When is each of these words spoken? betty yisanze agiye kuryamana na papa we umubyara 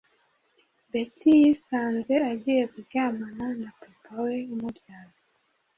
betty 0.91 1.29
yisanze 1.41 2.13
agiye 2.31 2.63
kuryamana 2.71 3.45
na 3.61 3.69
papa 3.79 4.13
we 4.25 4.37
umubyara 4.53 5.15